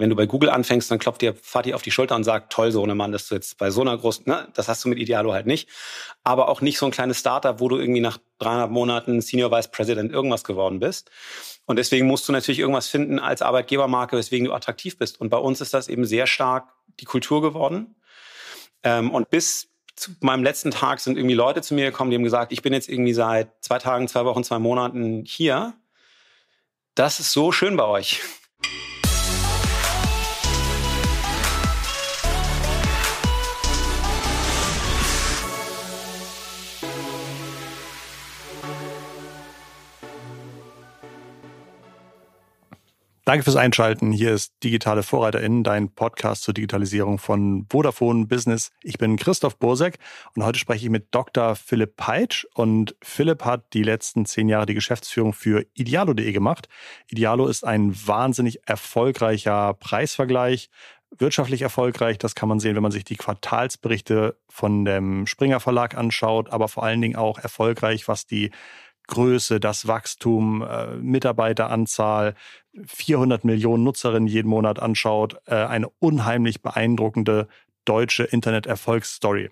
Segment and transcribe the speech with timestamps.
[0.00, 2.72] wenn du bei Google anfängst, dann klopft dir Fatih auf die Schulter und sagt, toll,
[2.72, 4.98] so eine Mann, dass du jetzt bei so einer großen, ne, das hast du mit
[4.98, 5.68] Idealo halt nicht.
[6.24, 9.70] Aber auch nicht so ein kleines Startup, wo du irgendwie nach dreieinhalb Monaten Senior Vice
[9.70, 11.10] President irgendwas geworden bist.
[11.66, 15.20] Und deswegen musst du natürlich irgendwas finden als Arbeitgebermarke, weswegen du attraktiv bist.
[15.20, 17.94] Und bei uns ist das eben sehr stark die Kultur geworden.
[18.82, 22.24] Ähm, und bis zu meinem letzten Tag sind irgendwie Leute zu mir gekommen, die haben
[22.24, 25.74] gesagt, ich bin jetzt irgendwie seit zwei Tagen, zwei Wochen, zwei Monaten hier.
[26.94, 28.20] Das ist so schön bei euch.
[43.30, 44.10] Danke fürs Einschalten.
[44.10, 48.72] Hier ist Digitale VorreiterInnen, dein Podcast zur Digitalisierung von Vodafone Business.
[48.82, 50.00] Ich bin Christoph Bursek
[50.34, 51.54] und heute spreche ich mit Dr.
[51.54, 52.44] Philipp Peitsch.
[52.54, 56.68] Und Philipp hat die letzten zehn Jahre die Geschäftsführung für Idealo.de gemacht.
[57.06, 60.68] Idealo ist ein wahnsinnig erfolgreicher Preisvergleich.
[61.16, 65.96] Wirtschaftlich erfolgreich, das kann man sehen, wenn man sich die Quartalsberichte von dem Springer Verlag
[65.96, 68.50] anschaut, aber vor allen Dingen auch erfolgreich, was die
[69.10, 72.34] Größe, das Wachstum, äh, Mitarbeiteranzahl,
[72.86, 77.48] 400 Millionen Nutzerinnen jeden Monat anschaut, äh, eine unheimlich beeindruckende
[77.84, 79.50] deutsche Internet-Erfolgsstory.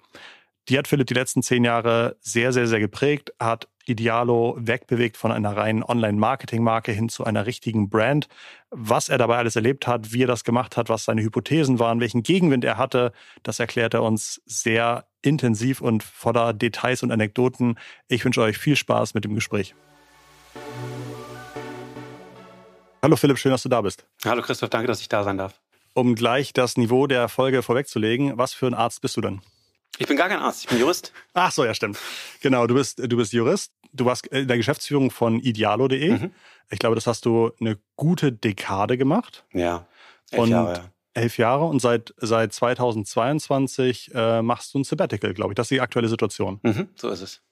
[0.69, 5.33] Die hat Philipp die letzten zehn Jahre sehr, sehr, sehr geprägt, hat Idealo wegbewegt von
[5.33, 8.29] einer reinen Online-Marketing-Marke hin zu einer richtigen Brand.
[8.71, 12.01] Was er dabei alles erlebt hat, wie er das gemacht hat, was seine Hypothesen waren,
[12.01, 17.79] welchen Gegenwind er hatte, das erklärt er uns sehr intensiv und voller Details und Anekdoten.
[18.09, 19.75] Ich wünsche euch viel Spaß mit dem Gespräch.
[23.03, 24.05] Hallo Philipp, schön, dass du da bist.
[24.23, 25.55] Hallo Christoph, danke, dass ich da sein darf.
[25.95, 29.41] Um gleich das Niveau der Folge vorwegzulegen, was für ein Arzt bist du denn?
[29.99, 31.13] Ich bin gar kein Arzt, ich bin Jurist.
[31.35, 31.99] Ach so, ja, stimmt.
[32.41, 33.73] Genau, du bist, du bist Jurist.
[33.93, 36.11] Du warst in der Geschäftsführung von idealo.de.
[36.11, 36.33] Mhm.
[36.71, 39.45] Ich glaube, das hast du eine gute Dekade gemacht.
[39.53, 39.87] Ja,
[40.31, 40.73] elf und Jahre.
[40.75, 40.93] Ja.
[41.15, 45.57] Elf Jahre und seit, seit 2022 äh, machst du ein Sabbatical, glaube ich.
[45.57, 46.61] Das ist die aktuelle Situation.
[46.63, 47.43] Mhm, so ist es.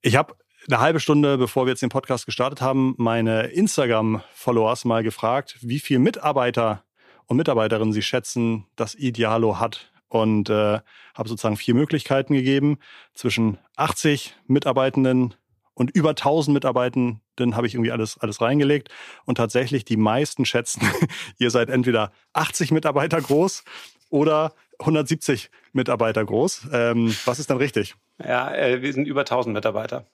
[0.00, 0.36] Ich habe
[0.68, 5.80] eine halbe Stunde, bevor wir jetzt den Podcast gestartet haben, meine Instagram-Followers mal gefragt, wie
[5.80, 6.84] viele Mitarbeiter
[7.26, 10.80] und Mitarbeiterinnen sie schätzen, dass Idealo hat und äh,
[11.14, 12.78] habe sozusagen vier Möglichkeiten gegeben.
[13.14, 15.34] Zwischen 80 Mitarbeitenden
[15.74, 18.88] und über 1000 Mitarbeitenden habe ich irgendwie alles, alles reingelegt.
[19.26, 20.82] Und tatsächlich die meisten schätzen,
[21.38, 23.64] ihr seid entweder 80 Mitarbeiter groß
[24.10, 26.68] oder 170 Mitarbeiter groß.
[26.72, 27.94] Ähm, was ist dann richtig?
[28.18, 30.04] Ja, äh, wir sind über 1000 Mitarbeiter.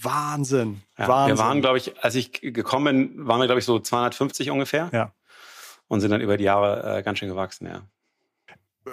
[0.00, 0.82] Wahnsinn.
[0.96, 1.36] Ja, Wahnsinn.
[1.36, 4.88] Wir waren, glaube ich, als ich gekommen bin, waren wir, glaube ich, so 250 ungefähr.
[4.92, 5.12] Ja.
[5.88, 7.82] Und sind dann über die Jahre äh, ganz schön gewachsen, ja.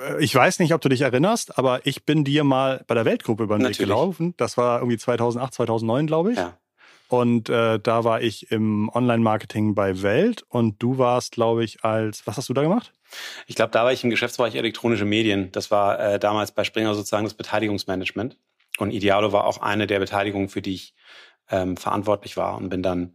[0.10, 3.06] Äh, ich weiß nicht, ob du dich erinnerst, aber ich bin dir mal bei der
[3.06, 4.34] Weltgruppe über den Weg gelaufen.
[4.38, 6.38] Das war irgendwie 2008, 2009, glaube ich.
[6.38, 6.58] Ja.
[7.08, 12.26] Und äh, da war ich im Online-Marketing bei Welt und du warst, glaube ich, als,
[12.26, 12.94] was hast du da gemacht?
[13.46, 15.52] Ich glaube, da war ich im Geschäftsbereich elektronische Medien.
[15.52, 18.38] Das war äh, damals bei Springer sozusagen das Beteiligungsmanagement.
[18.80, 20.96] Und Idealo war auch eine der Beteiligungen, für die ich
[21.50, 23.14] ähm, verantwortlich war und bin dann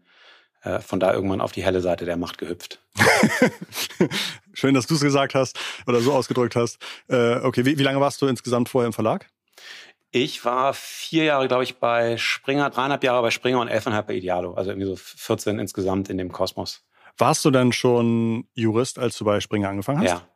[0.80, 2.80] von da irgendwann auf die helle Seite der Macht gehüpft.
[4.52, 6.78] Schön, dass du es gesagt hast oder so ausgedrückt hast.
[7.08, 9.28] Äh, okay, wie, wie lange warst du insgesamt vorher im Verlag?
[10.12, 14.14] Ich war vier Jahre, glaube ich, bei Springer, dreieinhalb Jahre bei Springer und elfeinhalb bei
[14.14, 14.54] Idealo.
[14.54, 16.84] Also irgendwie so 14 insgesamt in dem Kosmos.
[17.16, 20.08] Warst du denn schon Jurist, als du bei Springer angefangen hast?
[20.08, 20.28] Ja.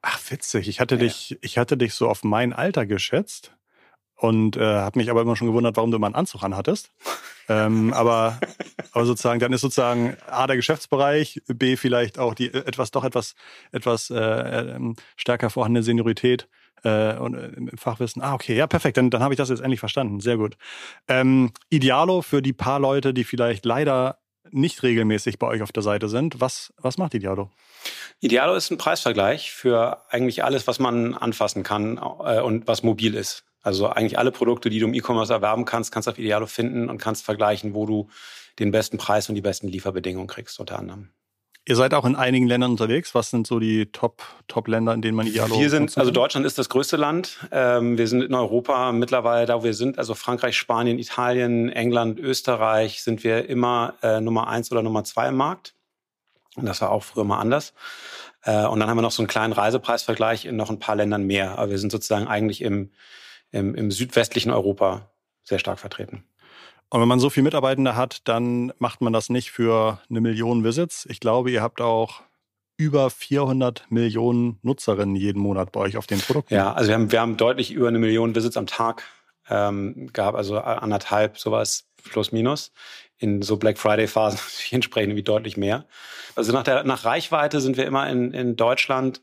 [0.00, 0.68] Ach, witzig.
[0.68, 1.02] Ich hatte ja.
[1.02, 3.52] dich, ich hatte dich so auf mein Alter geschätzt
[4.22, 6.90] und äh, habe mich aber immer schon gewundert, warum du immer einen Anzug anhattest.
[7.48, 8.38] ähm, aber,
[8.92, 13.02] aber sozusagen, dann ist sozusagen A der Geschäftsbereich, B vielleicht auch die äh, etwas doch
[13.02, 13.34] etwas
[13.72, 16.48] etwas äh, äh, stärker vorhandene Seniorität
[16.84, 18.22] äh, und äh, Fachwissen.
[18.22, 18.96] Ah, okay, ja, perfekt.
[18.96, 20.20] Dann, dann habe ich das jetzt endlich verstanden.
[20.20, 20.56] Sehr gut.
[21.08, 24.18] Ähm, Idealo für die paar Leute, die vielleicht leider
[24.52, 26.40] nicht regelmäßig bei euch auf der Seite sind.
[26.40, 27.50] Was, was macht Idealo?
[28.20, 33.16] Idealo ist ein Preisvergleich für eigentlich alles, was man anfassen kann äh, und was mobil
[33.16, 33.44] ist.
[33.62, 36.90] Also eigentlich alle Produkte, die du im E-Commerce erwerben kannst, kannst du auf Idealo finden
[36.90, 38.08] und kannst vergleichen, wo du
[38.58, 41.10] den besten Preis und die besten Lieferbedingungen kriegst, unter anderem.
[41.64, 43.14] Ihr seid auch in einigen Ländern unterwegs.
[43.14, 46.44] Was sind so die Top, Top Länder, in denen man Idealo Wir sind, also Deutschland
[46.44, 47.38] ist das größte Land.
[47.52, 49.96] Ähm, wir sind in Europa mittlerweile da, wo wir sind.
[49.96, 55.28] Also Frankreich, Spanien, Italien, England, Österreich sind wir immer äh, Nummer eins oder Nummer zwei
[55.28, 55.74] im Markt.
[56.56, 57.74] Und das war auch früher mal anders.
[58.42, 61.22] Äh, und dann haben wir noch so einen kleinen Reisepreisvergleich in noch ein paar Ländern
[61.22, 61.58] mehr.
[61.58, 62.90] Aber wir sind sozusagen eigentlich im,
[63.52, 65.10] im, im südwestlichen Europa
[65.44, 66.24] sehr stark vertreten.
[66.90, 70.64] Und wenn man so viele Mitarbeitende hat, dann macht man das nicht für eine Million
[70.64, 71.06] Visits.
[71.08, 72.22] Ich glaube, ihr habt auch
[72.76, 76.52] über 400 Millionen Nutzerinnen jeden Monat bei euch auf den Produkten.
[76.52, 79.04] Ja, also wir haben, wir haben deutlich über eine Million Visits am Tag
[79.48, 81.86] ähm, gehabt, also anderthalb sowas.
[82.10, 82.72] plus minus.
[83.18, 84.40] In so Black Friday-Phasen
[84.72, 85.86] entsprechend wie deutlich mehr.
[86.34, 89.22] Also nach der nach Reichweite sind wir immer in, in Deutschland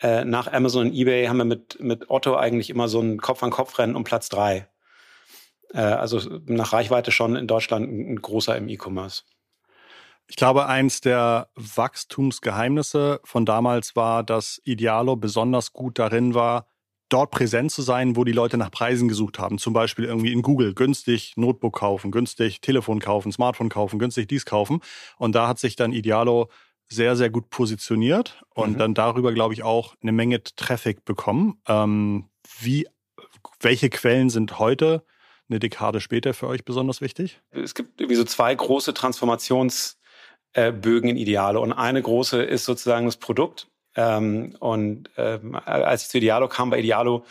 [0.00, 3.96] äh, nach Amazon und eBay haben wir mit, mit Otto eigentlich immer so ein Kopf-an-Kopf-Rennen
[3.96, 4.68] um Platz drei.
[5.72, 9.22] Äh, also nach Reichweite schon in Deutschland ein, ein großer im E-Commerce.
[10.28, 16.66] Ich glaube, eins der Wachstumsgeheimnisse von damals war, dass Idealo besonders gut darin war,
[17.08, 19.58] dort präsent zu sein, wo die Leute nach Preisen gesucht haben.
[19.58, 24.46] Zum Beispiel irgendwie in Google günstig Notebook kaufen, günstig Telefon kaufen, Smartphone kaufen, günstig dies
[24.46, 24.80] kaufen.
[25.18, 26.48] Und da hat sich dann Idealo
[26.90, 28.78] sehr, sehr gut positioniert und mhm.
[28.78, 31.60] dann darüber, glaube ich, auch eine Menge Traffic bekommen.
[31.66, 32.28] Ähm,
[32.58, 32.86] wie,
[33.60, 35.04] welche Quellen sind heute,
[35.48, 37.40] eine Dekade später, für euch besonders wichtig?
[37.50, 39.96] Es gibt irgendwie so zwei große Transformations-
[40.52, 41.62] äh, in Idealo.
[41.62, 43.68] Und eine große ist sozusagen das Produkt.
[43.96, 47.24] Ähm, und ähm, als ich zu Idealo kam, war Idealo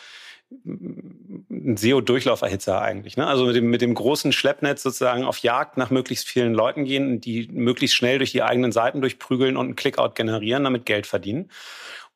[1.50, 3.18] ein SEO-Durchlauferhitzer eigentlich.
[3.18, 3.26] Ne?
[3.26, 7.22] Also mit dem, mit dem großen Schleppnetz sozusagen auf Jagd nach möglichst vielen Leuten gehen,
[7.22, 11.50] die möglichst schnell durch die eigenen Seiten durchprügeln und einen Clickout generieren, damit Geld verdienen.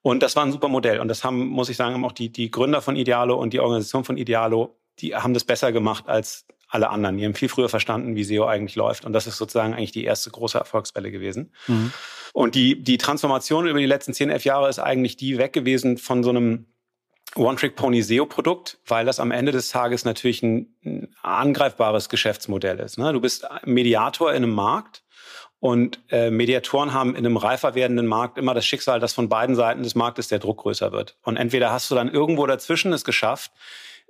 [0.01, 0.99] Und das war ein super Modell.
[0.99, 3.59] Und das haben, muss ich sagen, haben auch die, die Gründer von Idealo und die
[3.59, 7.17] Organisation von Idealo, die haben das besser gemacht als alle anderen.
[7.17, 9.05] Die haben viel früher verstanden, wie SEO eigentlich läuft.
[9.05, 11.53] Und das ist sozusagen eigentlich die erste große Erfolgswelle gewesen.
[11.67, 11.93] Mhm.
[12.33, 15.97] Und die, die Transformation über die letzten 10, 11 Jahre ist eigentlich die weg gewesen
[15.97, 16.65] von so einem
[17.35, 22.97] One-Trick-Pony-SEO-Produkt, weil das am Ende des Tages natürlich ein, ein angreifbares Geschäftsmodell ist.
[22.97, 23.11] Ne?
[23.13, 25.03] Du bist Mediator in einem Markt
[25.59, 29.55] und äh, Mediatoren haben in einem reifer werdenden Markt immer das Schicksal, dass von beiden
[29.55, 31.17] Seiten des Marktes der Druck größer wird.
[31.23, 33.51] Und entweder hast du dann irgendwo dazwischen es geschafft,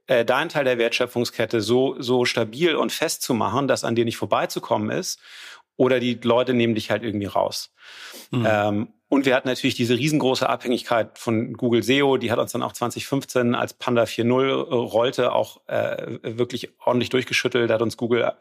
[0.08, 4.04] äh, deinen Teil der Wertschöpfungskette so, so stabil und fest zu machen, dass an dir
[4.04, 5.20] nicht vorbeizukommen ist,
[5.76, 7.74] oder die Leute nehmen dich halt irgendwie raus.
[8.32, 8.48] Mhm.
[8.48, 12.64] Ähm, und wir hatten natürlich diese riesengroße Abhängigkeit von Google SEO, die hat uns dann
[12.64, 18.34] auch 2015, als Panda 4.0 äh, rollte, auch äh, wirklich ordentlich durchgeschüttelt, hat uns Google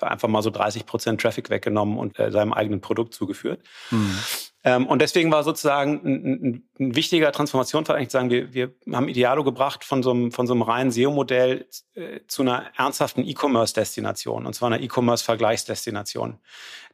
[0.00, 3.60] einfach mal so 30 Prozent Traffic weggenommen und äh, seinem eigenen Produkt zugeführt.
[3.90, 4.18] Mhm.
[4.64, 8.74] Ähm, und deswegen war sozusagen ein, ein, ein wichtiger Transformationsfall eigentlich zu sagen, wir, wir
[8.92, 13.24] haben Idealo gebracht von so einem, von so einem reinen SEO-Modell äh, zu einer ernsthaften
[13.24, 16.38] E-Commerce-Destination, und zwar einer E-Commerce-Vergleichsdestination,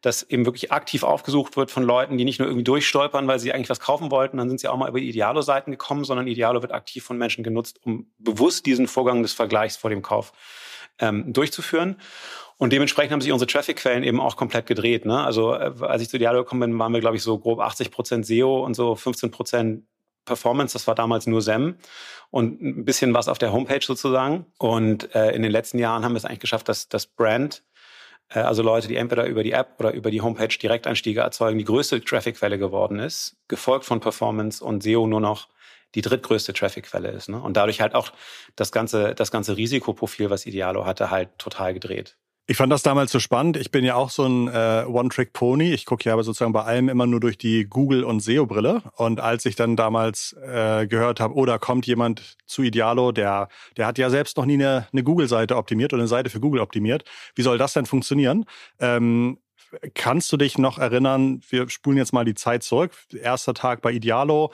[0.03, 3.55] das eben wirklich aktiv aufgesucht wird von Leuten, die nicht nur irgendwie durchstolpern, weil sie
[3.55, 6.73] eigentlich was kaufen wollten, dann sind sie auch mal über Idealo-Seiten gekommen, sondern Idealo wird
[6.73, 10.33] aktiv von Menschen genutzt, um bewusst diesen Vorgang des Vergleichs vor dem Kauf
[10.99, 11.97] ähm, durchzuführen.
[12.57, 15.07] Und dementsprechend haben sich unsere Traffic-Quellen eben auch komplett gedreht.
[15.07, 15.25] Ne?
[15.25, 17.91] Also äh, als ich zu Dialog gekommen bin, waren wir, glaube ich, so grob 80
[17.91, 19.85] Prozent SEO und so 15 Prozent
[20.25, 20.73] Performance.
[20.73, 21.77] Das war damals nur SEM
[22.31, 24.47] und ein bisschen was auf der Homepage sozusagen.
[24.59, 27.65] Und äh, in den letzten Jahren haben wir es eigentlich geschafft, dass das Brand,
[28.31, 31.65] äh, also Leute, die entweder über die App oder über die Homepage Direkteinstiege erzeugen, die
[31.65, 35.49] größte Traffic-Quelle geworden ist, gefolgt von Performance und SEO nur noch
[35.95, 37.29] die drittgrößte Traffic-Quelle ist.
[37.29, 37.41] Ne?
[37.41, 38.13] Und dadurch halt auch
[38.57, 42.17] das ganze, das ganze Risikoprofil, was Idealo hatte, halt total gedreht.
[42.47, 43.57] Ich fand das damals so spannend.
[43.57, 45.73] Ich bin ja auch so ein äh, One-Trick-Pony.
[45.73, 48.83] Ich gucke ja aber sozusagen bei allem immer nur durch die Google- und SEO-Brille.
[48.97, 53.49] Und als ich dann damals äh, gehört habe, oh, da kommt jemand zu Idealo, der,
[53.79, 56.61] der hat ja selbst noch nie eine, eine Google-Seite optimiert oder eine Seite für Google
[56.61, 57.05] optimiert.
[57.35, 58.45] Wie soll das denn funktionieren?
[58.79, 59.39] Ähm,
[59.95, 63.91] kannst du dich noch erinnern, wir spulen jetzt mal die Zeit zurück, erster Tag bei
[63.91, 64.53] Idealo.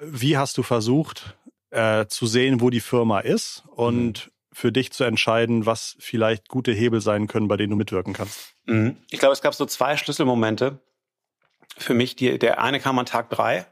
[0.00, 1.36] Wie hast du versucht
[1.70, 3.64] äh, zu sehen, wo die Firma ist?
[3.74, 7.76] Und mhm für dich zu entscheiden, was vielleicht gute Hebel sein können, bei denen du
[7.76, 8.54] mitwirken kannst?
[8.66, 8.96] Mhm.
[9.10, 10.78] Ich glaube, es gab so zwei Schlüsselmomente
[11.76, 12.16] für mich.
[12.16, 13.66] Die, der eine kam an Tag drei.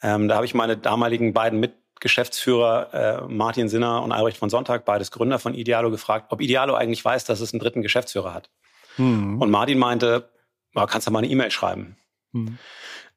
[0.00, 4.84] Ähm, da habe ich meine damaligen beiden Mitgeschäftsführer, äh, Martin Sinner und Albrecht von Sonntag,
[4.84, 8.50] beides Gründer von Idealo, gefragt, ob Idealo eigentlich weiß, dass es einen dritten Geschäftsführer hat.
[8.96, 9.42] Mhm.
[9.42, 10.30] Und Martin meinte,
[10.76, 11.96] oh, kannst du mal eine E-Mail schreiben.
[12.30, 12.58] Mhm.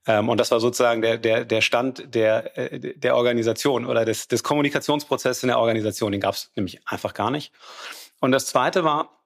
[0.08, 4.28] Ähm, und das war sozusagen der, der, der Stand der, äh, der Organisation oder des,
[4.28, 6.12] des Kommunikationsprozesses in der Organisation.
[6.12, 7.52] Den gab es nämlich einfach gar nicht.
[8.20, 9.22] Und das Zweite war,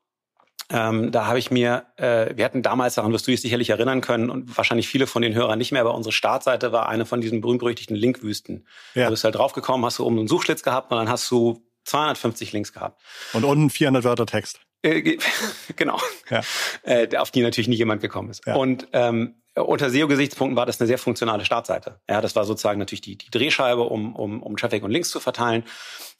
[0.69, 4.01] ähm, da habe ich mir, äh, wir hatten damals, daran wirst du dich sicherlich erinnern
[4.01, 7.21] können und wahrscheinlich viele von den Hörern nicht mehr, aber unsere Startseite war eine von
[7.21, 8.65] diesen berühmt-berüchtigten Linkwüsten.
[8.95, 9.05] Ja.
[9.05, 12.51] Du bist halt draufgekommen, hast du oben einen Suchschlitz gehabt und dann hast du 250
[12.51, 12.99] Links gehabt.
[13.33, 14.64] Und unten 400 Wörter Text.
[14.85, 15.17] Äh,
[15.75, 15.99] genau.
[16.29, 16.41] Ja.
[16.83, 18.45] Äh, auf die natürlich nie jemand gekommen ist.
[18.45, 18.55] Ja.
[18.55, 21.99] Und ähm, unter SEO-Gesichtspunkten war das eine sehr funktionale Startseite.
[22.09, 25.19] Ja, das war sozusagen natürlich die, die Drehscheibe, um, um, um Traffic und Links zu
[25.19, 25.63] verteilen.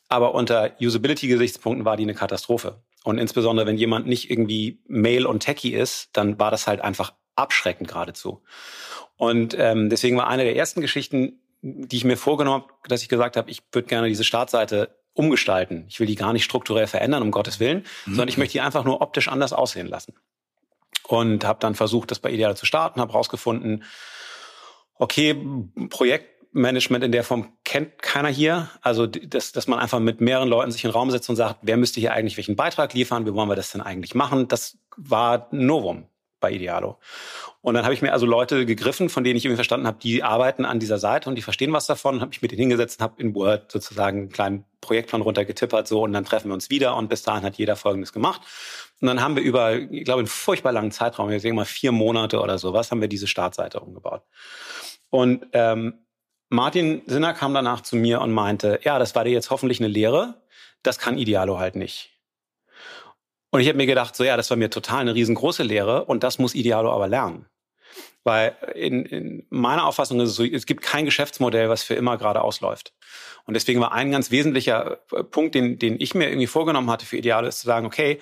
[0.07, 2.83] Aber unter Usability-Gesichtspunkten war die eine Katastrophe.
[3.03, 7.13] Und insbesondere, wenn jemand nicht irgendwie Mail und Techie ist, dann war das halt einfach
[7.35, 8.41] abschreckend geradezu.
[9.17, 13.09] Und ähm, deswegen war eine der ersten Geschichten, die ich mir vorgenommen habe, dass ich
[13.09, 15.85] gesagt habe, ich würde gerne diese Startseite umgestalten.
[15.89, 18.11] Ich will die gar nicht strukturell verändern, um Gottes Willen, mhm.
[18.11, 20.13] sondern ich möchte die einfach nur optisch anders aussehen lassen
[21.07, 23.83] und habe dann versucht, das bei Ideal zu starten, habe rausgefunden,
[24.97, 25.35] okay,
[25.89, 28.69] Projektmanagement in der Form kennt keiner hier.
[28.81, 31.59] Also, dass, dass man einfach mit mehreren Leuten sich in den Raum setzt und sagt,
[31.61, 33.25] wer müsste hier eigentlich welchen Beitrag liefern?
[33.25, 34.47] Wie wollen wir das denn eigentlich machen?
[34.47, 36.07] Das war Novum
[36.39, 36.97] bei Idealo.
[37.61, 40.21] Und dann habe ich mir also Leute gegriffen, von denen ich irgendwie verstanden habe, die
[40.21, 42.21] arbeiten an dieser Seite und die verstehen was davon.
[42.21, 46.03] Habe mich mit denen hingesetzt und habe in Word sozusagen einen kleinen Projektplan runtergetippert so
[46.03, 48.41] und dann treffen wir uns wieder und bis dahin hat jeder Folgendes gemacht.
[49.01, 51.91] Und dann haben wir über, ich glaube, einen furchtbar langen Zeitraum, ich denke mal vier
[51.91, 54.23] Monate oder sowas, haben wir diese Startseite umgebaut.
[55.09, 56.05] Und ähm,
[56.49, 59.87] Martin Sinner kam danach zu mir und meinte, ja, das war dir jetzt hoffentlich eine
[59.87, 60.41] Lehre,
[60.83, 62.14] das kann Idealo halt nicht.
[63.55, 66.23] Und ich habe mir gedacht, so ja, das war mir total eine riesengroße Lehre und
[66.23, 67.45] das muss Idealo aber lernen.
[68.25, 72.17] Weil in, in meiner Auffassung ist es so, es gibt kein Geschäftsmodell, was für immer
[72.17, 72.93] gerade ausläuft.
[73.45, 77.05] Und deswegen war ein ganz wesentlicher äh, Punkt, den, den ich mir irgendwie vorgenommen hatte
[77.05, 78.19] für Idealo, ist zu sagen, okay,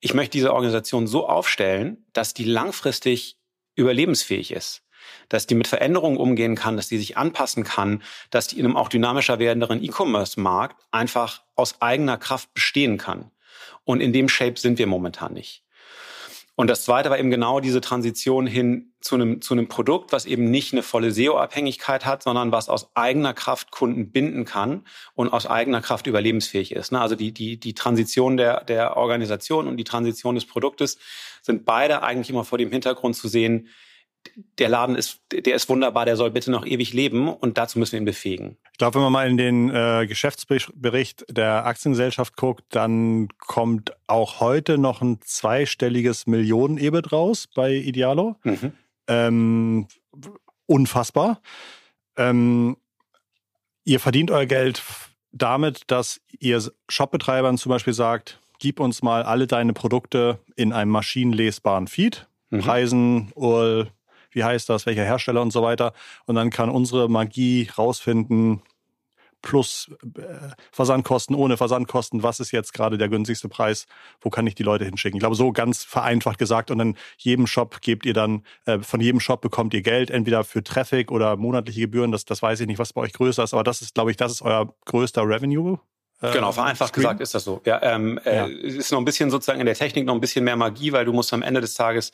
[0.00, 3.38] ich möchte diese Organisation so aufstellen, dass die langfristig
[3.76, 4.82] überlebensfähig ist
[5.28, 8.76] dass die mit Veränderungen umgehen kann, dass die sich anpassen kann, dass die in einem
[8.76, 13.30] auch dynamischer werdenderen E-Commerce-Markt einfach aus eigener Kraft bestehen kann.
[13.84, 15.64] Und in dem Shape sind wir momentan nicht.
[16.56, 20.24] Und das zweite war eben genau diese Transition hin zu einem, zu einem Produkt, was
[20.24, 25.32] eben nicht eine volle SEO-Abhängigkeit hat, sondern was aus eigener Kraft Kunden binden kann und
[25.32, 26.92] aus eigener Kraft überlebensfähig ist.
[26.92, 27.00] Ne?
[27.00, 30.98] Also die, die, die Transition der, der Organisation und die Transition des Produktes
[31.42, 33.68] sind beide eigentlich immer vor dem Hintergrund zu sehen,
[34.58, 37.92] der Laden ist, der ist wunderbar, der soll bitte noch ewig leben und dazu müssen
[37.92, 38.56] wir ihn befähigen.
[38.72, 44.40] Ich glaube, wenn man mal in den äh, Geschäftsbericht der Aktiengesellschaft guckt, dann kommt auch
[44.40, 48.36] heute noch ein zweistelliges Millionen-EBIT raus bei Idealo.
[48.42, 48.72] Mhm.
[49.06, 49.86] Ähm,
[50.66, 51.40] unfassbar.
[52.16, 52.76] Ähm,
[53.84, 54.82] ihr verdient euer Geld
[55.32, 60.90] damit, dass ihr Shopbetreibern zum Beispiel sagt, gib uns mal alle deine Produkte in einem
[60.90, 62.26] maschinenlesbaren Feed.
[62.50, 62.60] Mhm.
[62.60, 63.90] Preisen, URL,
[64.34, 65.92] wie heißt das, welcher Hersteller und so weiter.
[66.26, 68.62] Und dann kann unsere Magie rausfinden,
[69.44, 70.22] plus äh,
[70.72, 73.86] Versandkosten, ohne Versandkosten, was ist jetzt gerade der günstigste Preis,
[74.20, 75.18] wo kann ich die Leute hinschicken.
[75.18, 76.70] Ich glaube, so ganz vereinfacht gesagt.
[76.70, 80.44] Und dann jedem Shop gebt ihr dann, äh, von jedem Shop bekommt ihr Geld, entweder
[80.44, 82.10] für Traffic oder monatliche Gebühren.
[82.10, 84.16] Das, das weiß ich nicht, was bei euch größer ist, aber das ist, glaube ich,
[84.16, 85.78] das ist euer größter Revenue.
[86.22, 87.02] Äh, genau, vereinfacht Stream.
[87.02, 87.60] gesagt ist das so.
[87.66, 88.46] Ja, ähm, äh, ja.
[88.46, 91.04] Äh, ist noch ein bisschen sozusagen in der Technik noch ein bisschen mehr Magie, weil
[91.04, 92.12] du musst am Ende des Tages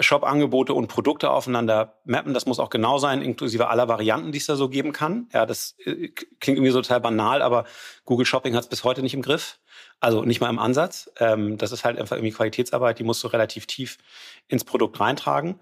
[0.00, 2.34] Shop-Angebote und Produkte aufeinander mappen.
[2.34, 5.28] Das muss auch genau sein, inklusive aller Varianten, die es da so geben kann.
[5.32, 7.64] Ja, das äh, klingt irgendwie so total banal, aber
[8.04, 9.58] Google Shopping hat es bis heute nicht im Griff.
[10.00, 11.10] Also nicht mal im Ansatz.
[11.18, 13.96] Ähm, das ist halt einfach irgendwie Qualitätsarbeit, die musst du relativ tief
[14.48, 15.60] ins Produkt reintragen.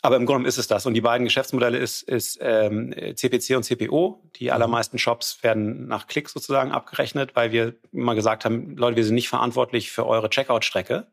[0.00, 0.86] Aber im Grunde ist es das.
[0.86, 4.30] Und die beiden Geschäftsmodelle ist, ist ähm, CPC und CPO.
[4.36, 4.52] Die mhm.
[4.52, 9.14] allermeisten Shops werden nach Klick sozusagen abgerechnet, weil wir immer gesagt haben, Leute, wir sind
[9.14, 11.06] nicht verantwortlich für eure Checkout-Strecke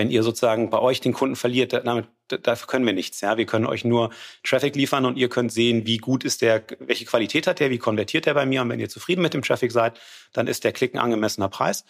[0.00, 3.20] wenn ihr sozusagen bei euch den Kunden verliert, damit, dafür können wir nichts.
[3.20, 4.08] Ja, wir können euch nur
[4.42, 7.76] Traffic liefern und ihr könnt sehen, wie gut ist der, welche Qualität hat der, wie
[7.76, 8.62] konvertiert der bei mir.
[8.62, 10.00] Und wenn ihr zufrieden mit dem Traffic seid,
[10.32, 11.84] dann ist der Klick ein angemessener Preis.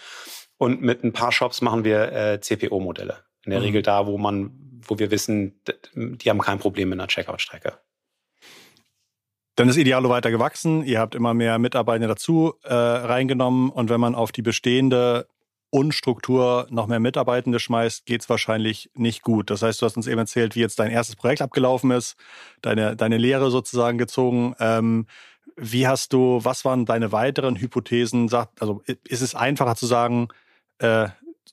[0.59, 3.19] Und mit ein paar Shops machen wir äh, CPO-Modelle.
[3.45, 3.67] In der mhm.
[3.67, 4.51] Regel da, wo man,
[4.85, 5.61] wo wir wissen,
[5.95, 7.75] die haben kein Problem mit einer Checkout-Strecke.
[9.55, 10.83] Dann ist Idealo weiter gewachsen.
[10.83, 13.71] Ihr habt immer mehr Mitarbeiter dazu äh, reingenommen.
[13.71, 15.29] Und wenn man auf die bestehende
[15.71, 19.51] und Struktur noch mehr Mitarbeitende schmeißt, geht's wahrscheinlich nicht gut.
[19.51, 22.17] Das heißt, du hast uns eben erzählt, wie jetzt dein erstes Projekt abgelaufen ist,
[22.61, 24.55] deine, deine Lehre sozusagen gezogen.
[24.59, 25.07] Ähm,
[25.57, 28.31] wie hast du, was waren deine weiteren Hypothesen?
[28.59, 30.29] Also ist es einfacher zu sagen,
[30.79, 31.09] äh,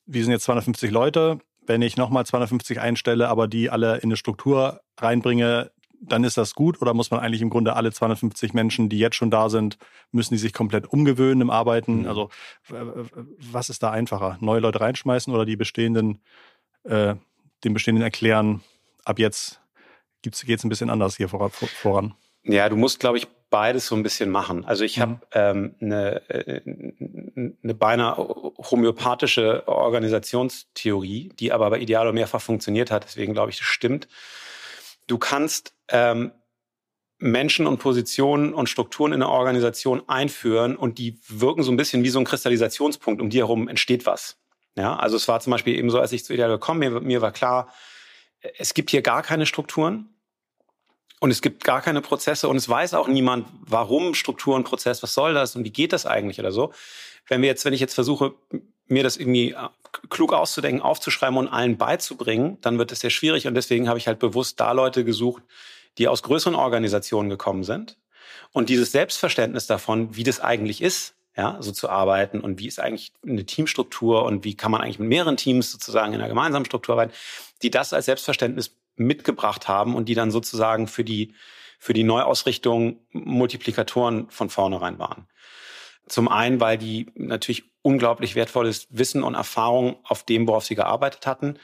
[0.05, 4.15] wir sind jetzt 250 Leute, wenn ich nochmal 250 einstelle, aber die alle in eine
[4.15, 8.89] Struktur reinbringe, dann ist das gut oder muss man eigentlich im Grunde alle 250 Menschen,
[8.89, 9.77] die jetzt schon da sind,
[10.11, 12.01] müssen die sich komplett umgewöhnen im Arbeiten?
[12.01, 12.07] Mhm.
[12.07, 12.29] Also
[13.51, 14.37] was ist da einfacher?
[14.39, 16.21] Neue Leute reinschmeißen oder die bestehenden,
[16.83, 17.15] äh,
[17.63, 18.61] den bestehenden erklären,
[19.05, 19.61] ab jetzt
[20.21, 22.13] geht es ein bisschen anders hier voran?
[22.43, 24.65] Ja, du musst, glaube ich, beides so ein bisschen machen.
[24.65, 25.19] Also ich habe mhm.
[25.33, 26.61] ähm, eine, äh,
[27.63, 33.05] eine beinahe homöopathische Organisationstheorie, die aber bei Idealo mehrfach funktioniert hat.
[33.05, 34.07] Deswegen glaube ich, das stimmt.
[35.07, 36.31] Du kannst ähm,
[37.19, 42.03] Menschen und Positionen und Strukturen in der Organisation einführen und die wirken so ein bisschen
[42.03, 43.21] wie so ein Kristallisationspunkt.
[43.21, 44.37] Um die herum entsteht was.
[44.75, 47.21] Ja, also es war zum Beispiel eben so, als ich zu Ideal gekommen mir, mir
[47.21, 47.73] war klar,
[48.59, 50.09] es gibt hier gar keine Strukturen
[51.19, 55.01] und es gibt gar keine Prozesse und es weiß auch niemand, warum Struktur und Prozess,
[55.01, 56.71] was soll das und wie geht das eigentlich oder so.
[57.27, 58.35] Wenn wir jetzt, wenn ich jetzt versuche,
[58.85, 59.67] mir das irgendwie äh,
[60.09, 64.07] klug auszudenken, aufzuschreiben und allen beizubringen, dann wird es sehr schwierig und deswegen habe ich
[64.07, 65.41] halt bewusst da Leute gesucht,
[65.97, 67.97] die aus größeren Organisationen gekommen sind
[68.51, 72.79] und dieses Selbstverständnis davon, wie das eigentlich ist, ja, so zu arbeiten und wie ist
[72.79, 76.65] eigentlich eine Teamstruktur und wie kann man eigentlich mit mehreren Teams sozusagen in einer gemeinsamen
[76.65, 77.13] Struktur arbeiten,
[77.61, 81.35] die das als Selbstverständnis mitgebracht haben und die dann sozusagen für die
[81.79, 85.27] für die Neuausrichtung Multiplikatoren von vornherein waren.
[86.07, 91.27] Zum einen, weil die natürlich unglaublich wertvolles Wissen und Erfahrung auf dem, worauf sie gearbeitet
[91.27, 91.59] hatten,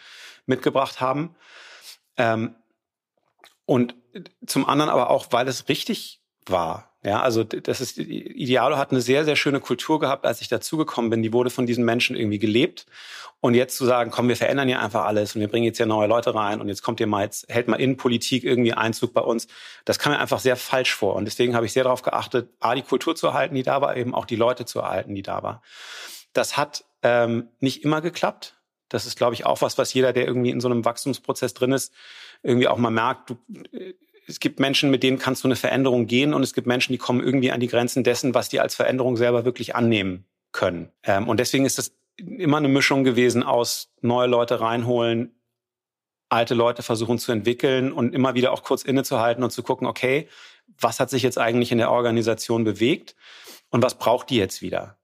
[0.45, 1.35] mitgebracht haben.
[2.17, 2.55] Ähm,
[3.65, 3.95] und
[4.45, 6.93] zum anderen aber auch, weil es richtig war.
[7.05, 11.09] Ja, also das ist Idealo hat eine sehr sehr schöne Kultur gehabt, als ich dazugekommen
[11.09, 11.21] bin.
[11.21, 12.85] Die wurde von diesen Menschen irgendwie gelebt.
[13.41, 15.85] Und jetzt zu sagen, komm, wir verändern hier einfach alles und wir bringen jetzt hier
[15.85, 19.19] neue Leute rein und jetzt kommt ihr mal jetzt hält mal Innenpolitik irgendwie Einzug bei
[19.19, 19.47] uns.
[19.83, 22.73] Das kam mir einfach sehr falsch vor und deswegen habe ich sehr darauf geachtet, a
[22.73, 25.43] die Kultur zu erhalten, die da war, eben auch die Leute zu erhalten, die da
[25.43, 25.61] war.
[26.31, 28.55] Das hat ähm, nicht immer geklappt.
[28.93, 31.71] Das ist, glaube ich, auch was, was jeder, der irgendwie in so einem Wachstumsprozess drin
[31.71, 31.93] ist,
[32.43, 33.29] irgendwie auch mal merkt.
[33.29, 33.37] Du,
[34.27, 36.97] es gibt Menschen, mit denen kannst du eine Veränderung gehen und es gibt Menschen, die
[36.97, 40.91] kommen irgendwie an die Grenzen dessen, was die als Veränderung selber wirklich annehmen können.
[41.03, 45.35] Ähm, und deswegen ist das immer eine Mischung gewesen aus neue Leute reinholen,
[46.29, 50.27] alte Leute versuchen zu entwickeln und immer wieder auch kurz innezuhalten und zu gucken, okay,
[50.79, 53.15] was hat sich jetzt eigentlich in der Organisation bewegt
[53.69, 54.97] und was braucht die jetzt wieder?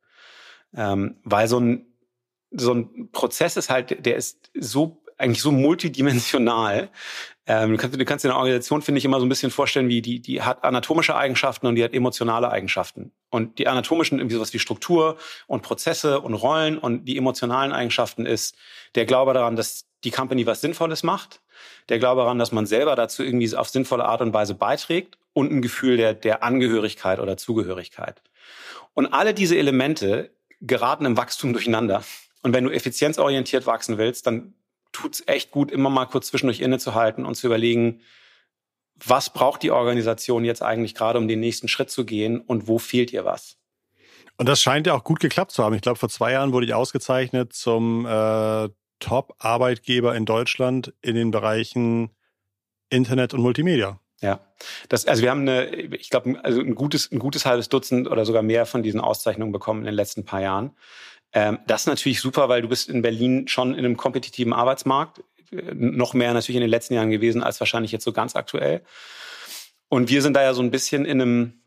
[0.76, 1.86] Ähm, weil so ein,
[2.52, 6.90] so ein Prozess ist halt, der ist so eigentlich so multidimensional.
[7.46, 9.90] Ähm, du, kannst, du kannst dir eine Organisation, finde ich, immer so ein bisschen vorstellen,
[9.90, 13.12] wie die, die hat anatomische Eigenschaften und die hat emotionale Eigenschaften.
[13.30, 18.26] Und die anatomischen irgendwie sowas wie Struktur und Prozesse und Rollen und die emotionalen Eigenschaften
[18.26, 18.56] ist
[18.96, 21.42] der Glaube daran, dass die Company was Sinnvolles macht,
[21.90, 25.52] der Glaube daran, dass man selber dazu irgendwie auf sinnvolle Art und Weise beiträgt und
[25.52, 28.22] ein Gefühl der, der Angehörigkeit oder Zugehörigkeit.
[28.94, 32.04] Und alle diese Elemente geraten im Wachstum durcheinander.
[32.42, 34.54] Und wenn du effizienzorientiert wachsen willst, dann
[34.92, 38.02] tut's echt gut, immer mal kurz zwischendurch innezuhalten und zu überlegen,
[38.96, 42.80] was braucht die Organisation jetzt eigentlich gerade, um den nächsten Schritt zu gehen und wo
[42.80, 43.58] fehlt ihr was?
[44.38, 45.76] Und das scheint ja auch gut geklappt zu haben.
[45.76, 48.70] Ich glaube, vor zwei Jahren wurde ich ausgezeichnet zum äh,
[49.00, 52.12] Top-Arbeitgeber in Deutschland in den Bereichen
[52.90, 54.00] Internet und Multimedia.
[54.22, 54.42] Ja,
[54.90, 58.26] das, also wir haben eine, ich glaube, also ein gutes, ein gutes halbes Dutzend oder
[58.26, 60.72] sogar mehr von diesen Auszeichnungen bekommen in den letzten paar Jahren.
[61.34, 65.24] Ähm, das ist natürlich super, weil du bist in Berlin schon in einem kompetitiven Arbeitsmarkt,
[65.52, 68.82] äh, noch mehr natürlich in den letzten Jahren gewesen als wahrscheinlich jetzt so ganz aktuell.
[69.90, 71.62] Und wir sind da ja so ein bisschen in einem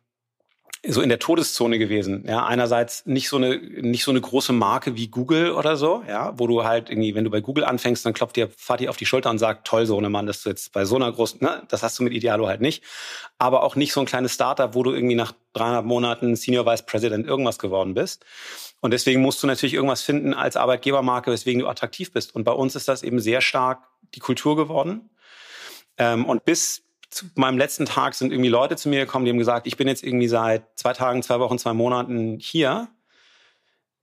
[0.85, 2.25] so in der Todeszone gewesen.
[2.27, 6.37] Ja, einerseits nicht so eine nicht so eine große Marke wie Google oder so, ja,
[6.37, 9.07] wo du halt irgendwie, wenn du bei Google anfängst, dann klopft dir Fatih auf die
[9.07, 11.63] Schulter und sagt, toll, so eine Mann, dass du jetzt bei so einer großen, ne,
[11.69, 12.83] das hast du mit Idealo halt nicht.
[13.39, 16.85] Aber auch nicht so ein kleines Startup, wo du irgendwie nach 300 Monaten Senior Vice
[16.85, 18.25] President irgendwas geworden bist.
[18.81, 22.35] Und deswegen musst du natürlich irgendwas finden als Arbeitgebermarke, weswegen du attraktiv bist.
[22.35, 25.11] Und bei uns ist das eben sehr stark die Kultur geworden.
[25.97, 26.82] Ähm, und bis
[27.13, 29.87] zu meinem letzten Tag sind irgendwie Leute zu mir gekommen, die haben gesagt, ich bin
[29.87, 32.89] jetzt irgendwie seit zwei Tagen, zwei Wochen, zwei Monaten hier.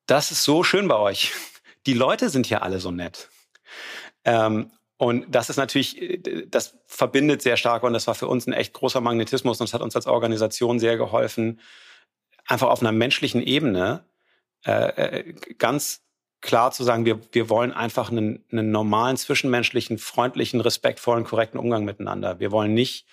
[0.06, 1.34] Das ist so schön bei euch.
[1.86, 3.30] Die Leute sind hier alle so nett.
[4.26, 8.54] Ähm, und das ist natürlich, das verbindet sehr stark und das war für uns ein
[8.54, 11.62] echt großer Magnetismus und das hat uns als Organisation sehr geholfen,
[12.46, 14.04] einfach auf einer menschlichen Ebene
[14.66, 16.02] äh, äh ganz
[16.42, 21.86] klar zu sagen, wir, wir wollen einfach einen, einen normalen, zwischenmenschlichen, freundlichen, respektvollen, korrekten Umgang
[21.86, 22.40] miteinander.
[22.40, 23.06] Wir wollen nicht,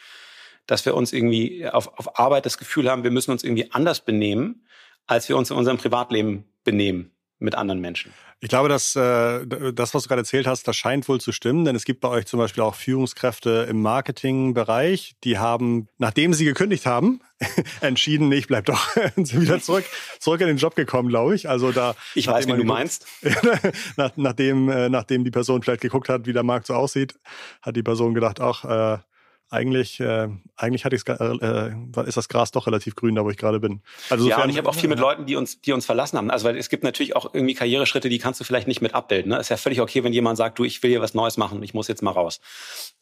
[0.67, 4.01] dass wir uns irgendwie auf, auf Arbeit das Gefühl haben, wir müssen uns irgendwie anders
[4.01, 4.67] benehmen,
[5.07, 8.13] als wir uns in unserem Privatleben benehmen mit anderen Menschen.
[8.41, 11.65] Ich glaube, dass äh, das, was du gerade erzählt hast, das scheint wohl zu stimmen,
[11.65, 16.45] denn es gibt bei euch zum Beispiel auch Führungskräfte im Marketingbereich, die haben, nachdem sie
[16.45, 17.23] gekündigt haben,
[17.81, 19.85] entschieden, nee, ich bleib doch, sind wieder zurück,
[20.19, 21.49] zurück in den Job gekommen, glaube ich.
[21.49, 21.95] Also da.
[22.15, 23.07] Ich weiß, wie du meinst.
[23.97, 27.15] nach, nachdem, äh, nachdem die Person vielleicht geguckt hat, wie der Markt so aussieht,
[27.63, 28.99] hat die Person gedacht, ach, äh,
[29.49, 33.37] eigentlich, äh, eigentlich hatte ich's, äh, ist das Gras doch relativ grün, da wo ich
[33.37, 33.81] gerade bin.
[34.11, 36.31] Also ja, und ich habe auch viel mit Leuten, die uns, die uns verlassen haben.
[36.31, 39.31] Also weil es gibt natürlich auch irgendwie Karriereschritte, die kannst du vielleicht nicht mit abbilden.
[39.31, 39.39] Ne?
[39.39, 41.75] Ist ja völlig okay, wenn jemand sagt, du, ich will hier was Neues machen, ich
[41.75, 42.41] muss jetzt mal raus.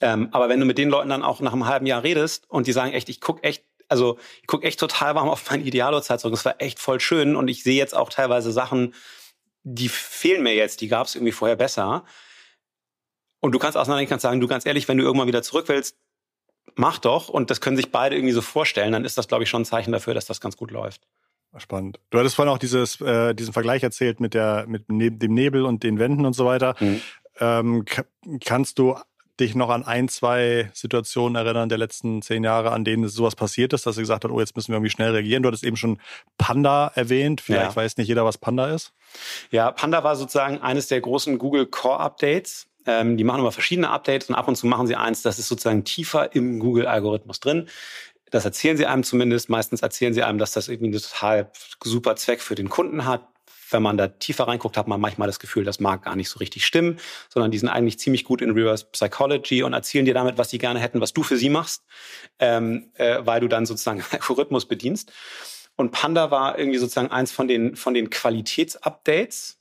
[0.00, 2.66] Ähm, aber wenn du mit den Leuten dann auch nach einem halben Jahr redest und
[2.66, 6.18] die sagen echt, ich guck echt also ich guck echt total warm auf mein Idealo-Zeit
[6.18, 6.34] zurück.
[6.34, 8.94] Das war echt voll schön und ich sehe jetzt auch teilweise Sachen,
[9.62, 12.04] die fehlen mir jetzt, die gab es irgendwie vorher besser.
[13.40, 15.98] Und du kannst auseinander kannst sagen, du ganz ehrlich, wenn du irgendwann wieder zurück willst,
[16.74, 17.28] mach doch.
[17.28, 18.92] Und das können sich beide irgendwie so vorstellen.
[18.92, 21.02] Dann ist das, glaube ich, schon ein Zeichen dafür, dass das ganz gut läuft.
[21.56, 22.00] Spannend.
[22.10, 25.84] Du hattest vorhin auch dieses, äh, diesen Vergleich erzählt mit, der, mit dem Nebel und
[25.84, 26.74] den Wänden und so weiter.
[26.80, 27.00] Mhm.
[27.38, 27.84] Ähm,
[28.44, 28.96] kannst du
[29.40, 33.72] dich noch an ein, zwei Situationen erinnern der letzten zehn Jahre, an denen sowas passiert
[33.72, 35.42] ist, dass du gesagt hast, oh, jetzt müssen wir irgendwie schnell reagieren.
[35.42, 36.00] Du hattest eben schon
[36.38, 37.40] Panda erwähnt.
[37.40, 37.76] Vielleicht ja.
[37.76, 38.92] weiß nicht jeder, was Panda ist.
[39.50, 42.68] Ja, Panda war sozusagen eines der großen Google Core Updates.
[42.86, 45.48] Ähm, die machen immer verschiedene Updates und ab und zu machen sie eins, das ist
[45.48, 47.68] sozusagen tiefer im Google-Algorithmus drin.
[48.30, 49.48] Das erzählen sie einem zumindest.
[49.48, 51.50] Meistens erzählen sie einem, dass das irgendwie einen total
[51.82, 53.28] super Zweck für den Kunden hat.
[53.70, 56.38] wenn man da tiefer reinguckt, hat man manchmal das Gefühl, das mag gar nicht so
[56.38, 60.38] richtig stimmen, sondern die sind eigentlich ziemlich gut in Reverse Psychology und erzählen dir damit,
[60.38, 61.84] was sie gerne hätten, was du für sie machst,
[62.38, 65.12] ähm, äh, weil du dann sozusagen Algorithmus bedienst.
[65.76, 69.58] Und Panda war irgendwie sozusagen eins von den, von den Qualitätsupdates.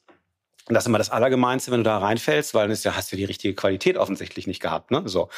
[0.67, 3.17] Und das ist immer das Allergemeinste, wenn du da reinfällst, weil du ja, hast ja
[3.17, 4.91] die richtige Qualität offensichtlich nicht gehabt.
[4.91, 5.03] Ne?
[5.05, 5.29] So.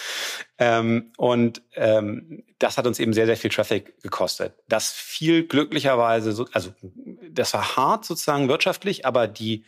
[0.59, 4.53] Ähm, und ähm, das hat uns eben sehr, sehr viel Traffic gekostet.
[4.67, 6.73] Das fiel glücklicherweise, so, also
[7.29, 9.65] das war hart sozusagen wirtschaftlich, aber die,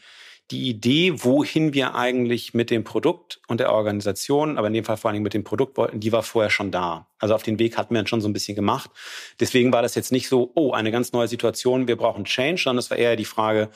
[0.51, 4.95] die Idee, wohin wir eigentlich mit dem Produkt und der Organisation, aber in dem Fall
[4.95, 7.07] vor allen Dingen mit dem Produkt wollten, die war vorher schon da.
[7.17, 8.91] Also auf den Weg hatten wir schon so ein bisschen gemacht.
[9.39, 12.79] Deswegen war das jetzt nicht so, oh, eine ganz neue Situation, wir brauchen Change, sondern
[12.79, 13.69] es war eher die Frage,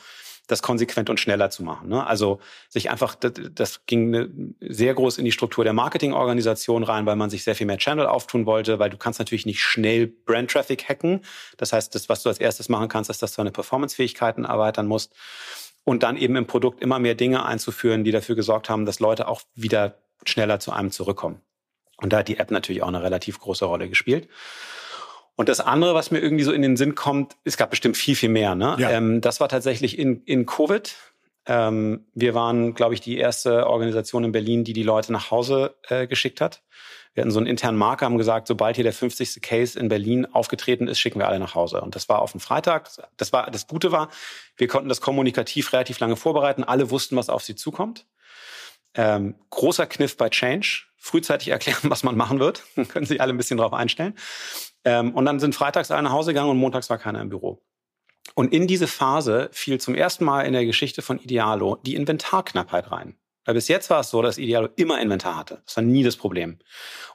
[0.48, 1.88] das konsequent und schneller zu machen.
[1.88, 2.04] Ne?
[2.06, 7.16] Also sich einfach, das, das ging sehr groß in die Struktur der Marketingorganisation rein, weil
[7.16, 10.88] man sich sehr viel mehr Channel auftun wollte, weil du kannst natürlich nicht schnell Brand-Traffic
[10.88, 11.20] hacken.
[11.56, 14.86] Das heißt, das, was du als erstes machen kannst, ist, dass du deine Performance-Fähigkeiten erweitern
[14.86, 15.14] musst
[15.84, 19.28] und dann eben im Produkt immer mehr Dinge einzuführen, die dafür gesorgt haben, dass Leute
[19.28, 21.40] auch wieder schneller zu einem zurückkommen.
[21.96, 24.28] Und da hat die App natürlich auch eine relativ große Rolle gespielt.
[25.36, 28.14] Und das andere, was mir irgendwie so in den Sinn kommt, es gab bestimmt viel,
[28.16, 28.54] viel mehr.
[28.54, 28.76] Ne?
[28.78, 28.90] Ja.
[28.90, 30.94] Ähm, das war tatsächlich in, in Covid.
[31.46, 35.74] Ähm, wir waren, glaube ich, die erste Organisation in Berlin, die die Leute nach Hause
[35.88, 36.62] äh, geschickt hat.
[37.14, 39.42] Wir hatten so einen internen Marker, haben gesagt, sobald hier der 50.
[39.42, 41.80] Case in Berlin aufgetreten ist, schicken wir alle nach Hause.
[41.82, 42.88] Und das war auf den Freitag.
[43.18, 44.08] Das war, das Gute war,
[44.56, 46.64] wir konnten das kommunikativ relativ lange vorbereiten.
[46.64, 48.06] Alle wussten, was auf sie zukommt.
[48.94, 50.84] Ähm, großer Kniff bei Change.
[50.96, 52.62] Frühzeitig erklären, was man machen wird.
[52.88, 54.14] Können sich alle ein bisschen drauf einstellen.
[54.84, 57.62] Ähm, und dann sind freitags alle nach Hause gegangen und montags war keiner im Büro.
[58.34, 62.90] Und in diese Phase fiel zum ersten Mal in der Geschichte von Idealo die Inventarknappheit
[62.90, 63.16] rein.
[63.44, 65.62] Weil bis jetzt war es so, dass Idealo immer Inventar hatte.
[65.66, 66.58] Das war nie das Problem.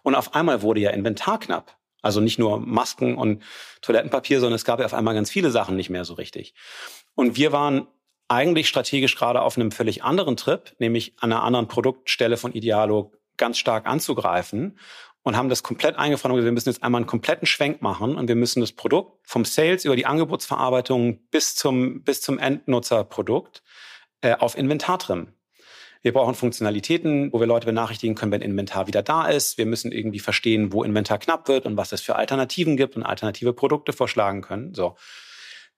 [0.03, 1.77] Und auf einmal wurde ja Inventar knapp.
[2.01, 3.43] Also nicht nur Masken und
[3.81, 6.53] Toilettenpapier, sondern es gab ja auf einmal ganz viele Sachen nicht mehr so richtig.
[7.15, 7.87] Und wir waren
[8.27, 13.13] eigentlich strategisch gerade auf einem völlig anderen Trip, nämlich an einer anderen Produktstelle von Idealo
[13.37, 14.77] ganz stark anzugreifen
[15.23, 18.35] und haben das komplett eingefroren wir müssen jetzt einmal einen kompletten Schwenk machen und wir
[18.35, 23.61] müssen das Produkt vom Sales über die Angebotsverarbeitung bis zum, bis zum Endnutzerprodukt
[24.21, 25.33] äh, auf Inventar trimmen.
[26.01, 29.57] Wir brauchen Funktionalitäten, wo wir Leute benachrichtigen können, wenn Inventar wieder da ist.
[29.57, 33.03] Wir müssen irgendwie verstehen, wo Inventar knapp wird und was es für Alternativen gibt und
[33.03, 34.73] alternative Produkte vorschlagen können.
[34.73, 34.95] So.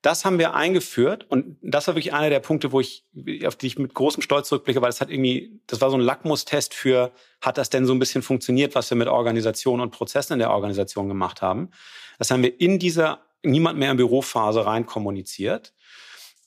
[0.02, 3.04] Das haben wir eingeführt und das war wirklich einer der Punkte, wo ich,
[3.44, 6.00] auf die ich mit großem Stolz zurückblicke, weil das hat irgendwie, das war so ein
[6.00, 10.34] Lackmustest für, hat das denn so ein bisschen funktioniert, was wir mit Organisation und Prozessen
[10.34, 11.70] in der Organisation gemacht haben.
[12.18, 15.74] Das haben wir in dieser niemand mehr im Bürophase rein kommuniziert.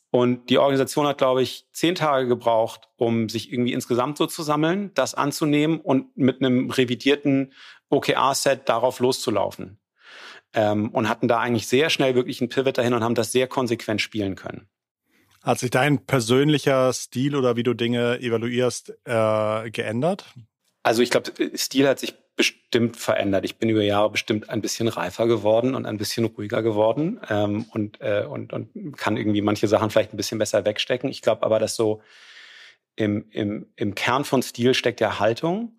[0.09, 4.43] Und die Organisation hat, glaube ich, zehn Tage gebraucht, um sich irgendwie insgesamt so zu
[4.43, 7.53] sammeln, das anzunehmen und mit einem revidierten
[7.89, 9.79] OKR-Set darauf loszulaufen
[10.53, 13.47] ähm, und hatten da eigentlich sehr schnell wirklich einen Pivot dahin und haben das sehr
[13.47, 14.67] konsequent spielen können.
[15.41, 20.25] Hat sich dein persönlicher Stil oder wie du Dinge evaluierst äh, geändert?
[20.83, 23.45] Also ich glaube, Stil hat sich bestimmt verändert.
[23.45, 27.65] Ich bin über Jahre bestimmt ein bisschen reifer geworden und ein bisschen ruhiger geworden ähm,
[27.71, 31.09] und, äh, und, und kann irgendwie manche Sachen vielleicht ein bisschen besser wegstecken.
[31.09, 32.01] Ich glaube aber, dass so
[32.95, 35.77] im, im, im Kern von Stil steckt ja Haltung.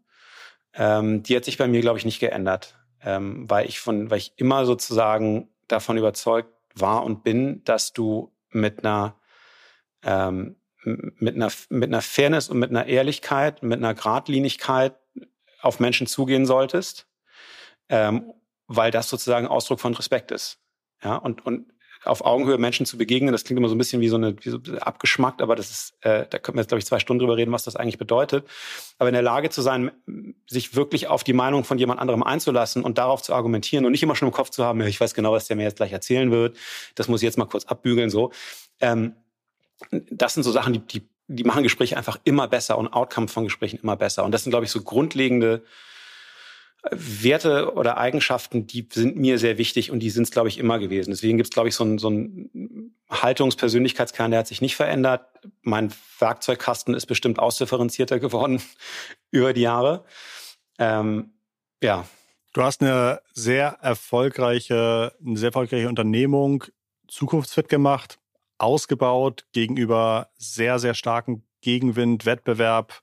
[0.74, 4.18] Ähm, die hat sich bei mir, glaube ich, nicht geändert ähm, weil ich von, weil
[4.18, 9.16] ich immer sozusagen davon überzeugt war und bin, dass du mit einer
[10.02, 14.94] ähm, mit einer mit einer Fairness und mit einer Ehrlichkeit, mit einer Gradlinigkeit
[15.62, 17.06] auf Menschen zugehen solltest,
[17.88, 18.32] ähm,
[18.66, 20.58] weil das sozusagen Ausdruck von Respekt ist.
[21.02, 21.72] Ja, und, und
[22.04, 24.50] auf Augenhöhe Menschen zu begegnen, das klingt immer so ein bisschen wie so eine wie
[24.50, 27.36] so abgeschmackt, aber das ist, äh, da können wir jetzt, glaube ich, zwei Stunden drüber
[27.36, 28.46] reden, was das eigentlich bedeutet.
[28.98, 29.90] Aber in der Lage zu sein,
[30.46, 34.02] sich wirklich auf die Meinung von jemand anderem einzulassen und darauf zu argumentieren und nicht
[34.02, 36.30] immer schon im Kopf zu haben, ich weiß genau, was der mir jetzt gleich erzählen
[36.30, 36.56] wird,
[36.94, 38.30] das muss ich jetzt mal kurz abbügeln, so.
[38.80, 39.14] Ähm,
[39.90, 43.44] das sind so Sachen, die, die, die machen Gespräche einfach immer besser und Outcome von
[43.44, 44.24] Gesprächen immer besser.
[44.24, 45.64] Und das sind, glaube ich, so grundlegende
[46.90, 50.78] Werte oder Eigenschaften, die sind mir sehr wichtig und die sind es, glaube ich, immer
[50.78, 51.10] gewesen.
[51.10, 52.10] Deswegen gibt es, glaube ich, so einen so
[53.10, 55.26] Haltungspersönlichkeitskern, der hat sich nicht verändert.
[55.62, 58.62] Mein Werkzeugkasten ist bestimmt ausdifferenzierter geworden
[59.30, 60.04] über die Jahre.
[60.78, 61.32] Ähm,
[61.82, 62.06] ja.
[62.52, 66.64] Du hast eine sehr erfolgreiche, eine sehr erfolgreiche Unternehmung
[67.08, 68.18] zukunftsfit gemacht,
[68.58, 73.02] ausgebaut gegenüber sehr, sehr starken Gegenwind, Wettbewerb,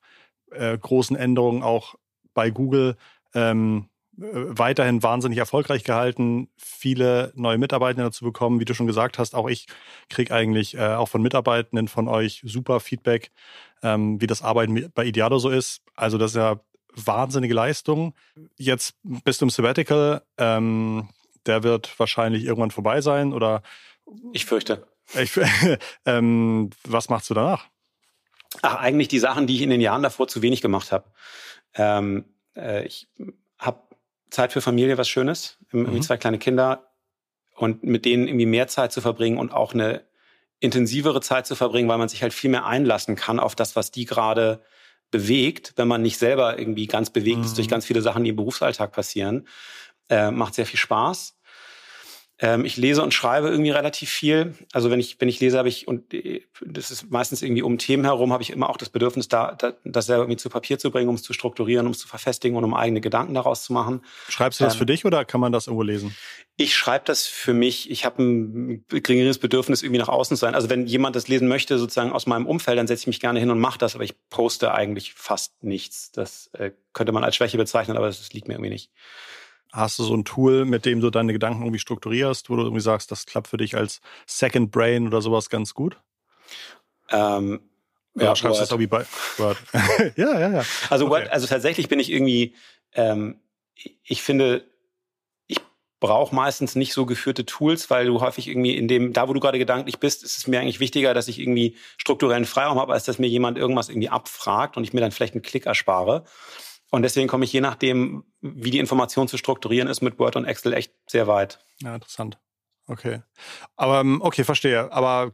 [0.51, 1.95] äh, großen Änderungen auch
[2.33, 2.95] bei Google
[3.33, 3.89] ähm,
[4.19, 8.59] äh, weiterhin wahnsinnig erfolgreich gehalten, viele neue Mitarbeitende dazu bekommen.
[8.59, 9.67] Wie du schon gesagt hast, auch ich
[10.09, 13.31] kriege eigentlich äh, auch von Mitarbeitenden von euch super Feedback,
[13.83, 15.81] ähm, wie das Arbeiten bei Idealo so ist.
[15.95, 16.59] Also das ist ja
[16.93, 18.13] wahnsinnige Leistung.
[18.57, 20.23] Jetzt bist du im Sabbatical.
[20.37, 21.09] Ähm,
[21.45, 23.63] der wird wahrscheinlich irgendwann vorbei sein oder?
[24.33, 24.87] Ich fürchte.
[25.19, 25.39] Ich,
[26.05, 27.65] ähm, was machst du danach?
[28.61, 31.05] Ach, eigentlich die Sachen, die ich in den Jahren davor zu wenig gemacht habe.
[31.73, 33.07] Ähm, äh, ich
[33.57, 33.81] habe
[34.29, 35.57] Zeit für Familie, was Schönes.
[35.71, 36.01] Irgendwie mhm.
[36.01, 36.91] zwei kleine Kinder
[37.55, 40.05] und mit denen irgendwie mehr Zeit zu verbringen und auch eine
[40.59, 43.91] intensivere Zeit zu verbringen, weil man sich halt viel mehr einlassen kann auf das, was
[43.91, 44.63] die gerade
[45.09, 47.45] bewegt, wenn man nicht selber irgendwie ganz bewegt mhm.
[47.45, 47.71] ist durch mhm.
[47.71, 49.47] ganz viele Sachen, die im Berufsalltag passieren.
[50.09, 51.37] Äh, macht sehr viel Spaß.
[52.43, 54.55] Ähm, ich lese und schreibe irgendwie relativ viel.
[54.73, 57.77] Also wenn ich, wenn ich lese, habe ich, und äh, das ist meistens irgendwie um
[57.77, 60.79] Themen herum, habe ich immer auch das Bedürfnis, da, da das selber irgendwie zu Papier
[60.79, 63.63] zu bringen, um es zu strukturieren, um es zu verfestigen und um eigene Gedanken daraus
[63.63, 64.01] zu machen.
[64.27, 66.15] Schreibst du das ähm, für dich oder kann man das irgendwo lesen?
[66.57, 67.91] Ich schreibe das für mich.
[67.91, 70.55] Ich habe ein geringeres Bedürfnis, irgendwie nach außen zu sein.
[70.55, 73.39] Also wenn jemand das lesen möchte, sozusagen aus meinem Umfeld, dann setze ich mich gerne
[73.39, 76.11] hin und mache das, aber ich poste eigentlich fast nichts.
[76.11, 78.91] Das äh, könnte man als Schwäche bezeichnen, aber das liegt mir irgendwie nicht.
[79.71, 82.81] Hast du so ein Tool, mit dem du deine Gedanken irgendwie strukturierst, wo du irgendwie
[82.81, 85.97] sagst, das klappt für dich als Second Brain oder sowas ganz gut?
[87.09, 87.61] Ähm,
[88.15, 89.05] ja, ja schreibst du das irgendwie bei
[89.37, 89.57] Word?
[90.17, 90.63] ja, ja, ja.
[90.89, 91.13] Also, okay.
[91.13, 92.55] Word, also tatsächlich bin ich irgendwie,
[92.93, 93.39] ähm,
[94.03, 94.65] ich finde,
[95.47, 95.59] ich
[96.01, 99.39] brauche meistens nicht so geführte Tools, weil du häufig irgendwie in dem, da wo du
[99.39, 103.05] gerade gedanklich bist, ist es mir eigentlich wichtiger, dass ich irgendwie strukturellen Freiraum habe, als
[103.05, 106.25] dass mir jemand irgendwas irgendwie abfragt und ich mir dann vielleicht einen Klick erspare.
[106.91, 110.45] Und deswegen komme ich je nachdem, wie die Information zu strukturieren ist, mit Word und
[110.45, 111.59] Excel echt sehr weit.
[111.81, 112.37] Ja, interessant.
[112.87, 113.21] Okay.
[113.77, 114.91] Aber ähm, okay, verstehe.
[114.91, 115.31] Aber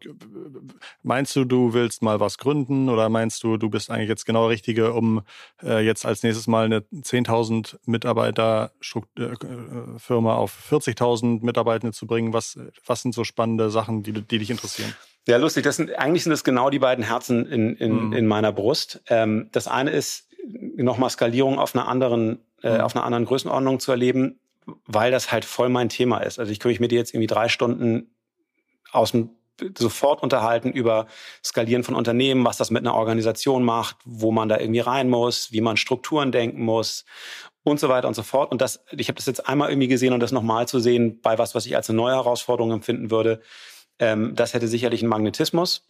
[1.02, 4.44] meinst du, du willst mal was gründen oder meinst du, du bist eigentlich jetzt genau
[4.44, 5.24] der Richtige, um
[5.64, 12.32] äh, jetzt als nächstes mal eine 10.000 Mitarbeiter äh, Firma auf 40.000 Mitarbeitende zu bringen?
[12.32, 14.94] Was, was sind so spannende Sachen, die, die dich interessieren?
[15.28, 15.64] Ja, lustig.
[15.64, 18.14] Das sind, eigentlich sind das genau die beiden Herzen in, in, mhm.
[18.14, 19.02] in meiner Brust.
[19.08, 20.27] Ähm, das eine ist,
[20.76, 22.82] nochmal Skalierung auf einer anderen, äh, mhm.
[22.82, 24.40] auf einer anderen Größenordnung zu erleben,
[24.86, 26.40] weil das halt voll mein Thema ist.
[26.40, 28.12] Also ich könnte mich mit dir jetzt irgendwie drei Stunden
[28.92, 29.32] aus dem
[29.78, 31.08] sofort unterhalten über
[31.44, 35.52] Skalieren von Unternehmen, was das mit einer Organisation macht, wo man da irgendwie rein muss,
[35.52, 37.06] wie man Strukturen denken muss
[37.64, 38.52] und so weiter und so fort.
[38.52, 41.38] Und das, ich habe das jetzt einmal irgendwie gesehen und das nochmal zu sehen bei
[41.38, 43.42] was, was ich als eine neue Herausforderung empfinden würde,
[44.00, 45.88] ähm, das hätte sicherlich einen Magnetismus.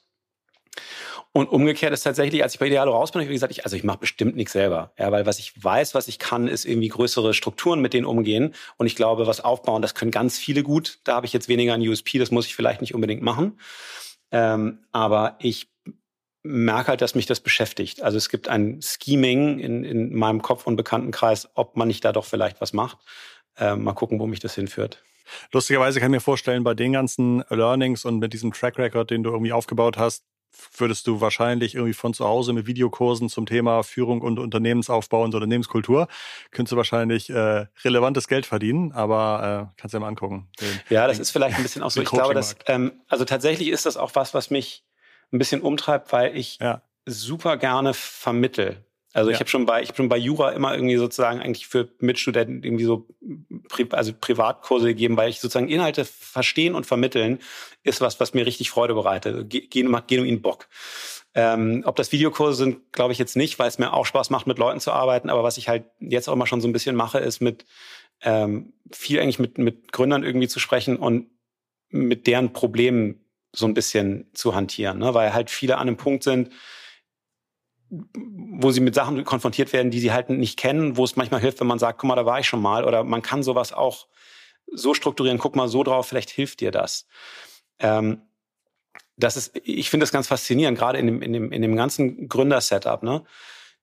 [1.34, 3.76] Und umgekehrt ist tatsächlich, als ich bei Idealo raus bin, habe ich gesagt, ich, also
[3.76, 4.92] ich mache bestimmt nichts selber.
[4.98, 8.56] Ja, weil was ich weiß, was ich kann, ist irgendwie größere Strukturen mit denen umgehen.
[8.78, 11.00] Und ich glaube, was aufbauen, das können ganz viele gut.
[11.04, 13.60] Da habe ich jetzt weniger ein USP, das muss ich vielleicht nicht unbedingt machen.
[14.32, 15.70] Ähm, aber ich
[16.44, 18.02] merke halt, dass mich das beschäftigt.
[18.02, 22.12] Also es gibt ein Scheming in, in meinem Kopf und Bekanntenkreis, ob man nicht da
[22.12, 22.98] doch vielleicht was macht.
[23.58, 25.04] Ähm, mal gucken, wo mich das hinführt.
[25.52, 29.24] Lustigerweise kann ich mir vorstellen, bei den ganzen Learnings und mit diesem Track Record, den
[29.24, 30.24] du irgendwie aufgebaut hast,
[30.78, 35.34] würdest du wahrscheinlich irgendwie von zu Hause mit Videokursen zum Thema Führung und Unternehmensaufbau und
[35.34, 36.08] Unternehmenskultur,
[36.52, 40.50] könntest du wahrscheinlich äh, relevantes Geld verdienen, aber äh, kannst du dir mal angucken.
[40.60, 42.02] Den, ja, das den, ist vielleicht ein bisschen auch so.
[42.02, 44.84] Ich glaube, dass, ähm, also tatsächlich ist das auch was, was mich
[45.32, 46.82] ein bisschen umtreibt, weil ich ja.
[47.06, 48.87] super gerne vermittel.
[49.18, 49.34] Also ja.
[49.34, 52.84] ich habe schon bei ich bin bei Jura immer irgendwie sozusagen eigentlich für Mitstudenten irgendwie
[52.84, 53.08] so
[53.90, 57.40] also Privatkurse gegeben, weil ich sozusagen Inhalte verstehen und vermitteln
[57.82, 59.50] ist was, was mir richtig Freude bereitet.
[59.50, 60.68] Gehen macht genuin Bock.
[61.34, 64.46] Ähm, ob das Videokurse sind, glaube ich jetzt nicht, weil es mir auch Spaß macht,
[64.46, 65.32] mit Leuten zu arbeiten.
[65.32, 67.66] Aber was ich halt jetzt auch mal schon so ein bisschen mache, ist mit
[68.22, 71.26] ähm, viel eigentlich mit mit Gründern irgendwie zu sprechen und
[71.90, 75.16] mit deren Problemen so ein bisschen zu hantieren, ne?
[75.16, 76.52] weil halt viele an einem Punkt sind
[77.90, 81.60] wo sie mit Sachen konfrontiert werden, die sie halt nicht kennen, wo es manchmal hilft,
[81.60, 82.84] wenn man sagt, guck mal, da war ich schon mal.
[82.84, 84.08] Oder man kann sowas auch
[84.72, 87.08] so strukturieren, guck mal so drauf, vielleicht hilft dir das.
[87.80, 88.22] Ähm,
[89.16, 92.28] das ist, ich finde das ganz faszinierend, gerade in dem, in dem, in dem ganzen
[92.28, 93.04] Gründersetup.
[93.04, 93.24] Ne?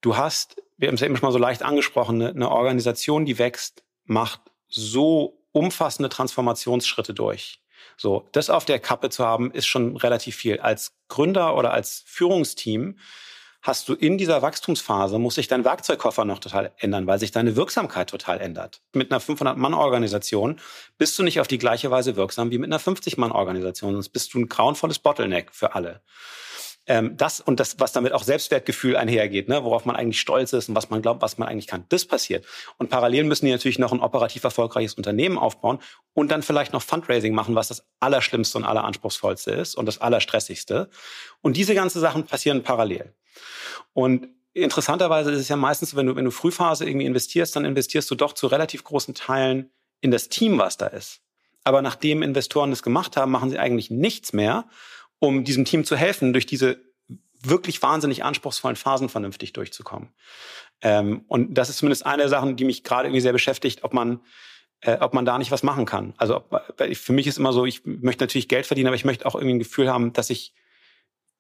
[0.01, 3.25] Du hast, wir haben es ja eben schon mal so leicht angesprochen, eine, eine Organisation,
[3.25, 7.61] die wächst, macht so umfassende Transformationsschritte durch.
[7.97, 10.61] So, das auf der Kappe zu haben, ist schon relativ viel.
[10.61, 12.99] Als Gründer oder als Führungsteam
[13.65, 17.57] hast du in dieser Wachstumsphase, muss sich dein Werkzeugkoffer noch total ändern, weil sich deine
[17.57, 18.83] Wirksamkeit total ändert.
[18.93, 20.61] Mit einer 500-Mann-Organisation
[20.99, 24.41] bist du nicht auf die gleiche Weise wirksam wie mit einer 50-Mann-Organisation, sonst bist du
[24.41, 26.03] ein grauenvolles Bottleneck für alle.
[26.87, 30.69] Ähm, das und das, was damit auch Selbstwertgefühl einhergeht, ne, worauf man eigentlich stolz ist
[30.69, 32.45] und was man glaubt, was man eigentlich kann, das passiert.
[32.77, 35.79] Und parallel müssen die natürlich noch ein operativ erfolgreiches Unternehmen aufbauen
[36.13, 40.91] und dann vielleicht noch Fundraising machen, was das Allerschlimmste und Alleranspruchsvollste ist und das Allerstressigste.
[41.41, 43.15] Und diese ganzen Sachen passieren parallel.
[43.93, 48.11] Und interessanterweise ist es ja meistens, wenn du, wenn du Frühphase irgendwie investierst, dann investierst
[48.11, 49.71] du doch zu relativ großen Teilen
[50.01, 51.21] in das Team, was da ist.
[51.65, 54.69] Aber nachdem Investoren das gemacht haben, machen sie eigentlich nichts mehr,
[55.19, 56.79] um diesem Team zu helfen, durch diese
[57.43, 60.11] wirklich wahnsinnig anspruchsvollen Phasen vernünftig durchzukommen.
[60.83, 63.93] Ähm, und das ist zumindest eine der Sachen, die mich gerade irgendwie sehr beschäftigt, ob
[63.93, 64.21] man
[64.85, 66.15] äh, ob man da nicht was machen kann.
[66.19, 69.27] Also ob, für mich ist immer so, ich möchte natürlich Geld verdienen, aber ich möchte
[69.27, 70.53] auch irgendwie ein Gefühl haben, dass ich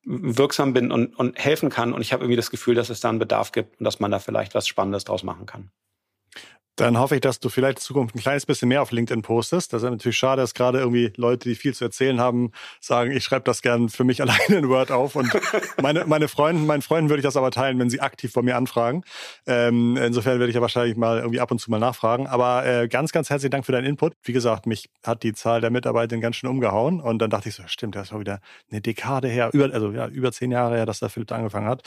[0.05, 1.93] wirksam bin und, und helfen kann.
[1.93, 4.11] Und ich habe irgendwie das Gefühl, dass es da einen Bedarf gibt und dass man
[4.11, 5.71] da vielleicht was Spannendes draus machen kann.
[6.77, 9.73] Dann hoffe ich, dass du vielleicht in Zukunft ein kleines bisschen mehr auf LinkedIn postest.
[9.73, 13.23] Das ist natürlich schade, dass gerade irgendwie Leute, die viel zu erzählen haben, sagen, ich
[13.23, 15.15] schreibe das gern für mich alleine in Word auf.
[15.15, 15.31] Und
[15.81, 18.57] meine, meine Freunden, meinen Freunden würde ich das aber teilen, wenn sie aktiv von mir
[18.57, 19.05] anfragen.
[19.47, 22.27] Ähm, insofern werde ich ja wahrscheinlich mal irgendwie ab und zu mal nachfragen.
[22.27, 24.15] Aber äh, ganz, ganz herzlichen Dank für deinen Input.
[24.23, 27.01] Wie gesagt, mich hat die Zahl der Mitarbeiter ganz schön umgehauen.
[27.01, 30.09] Und dann dachte ich so, stimmt, das war wieder eine Dekade her, über, also ja,
[30.09, 31.83] über zehn Jahre her, dass der Philipp angefangen hat.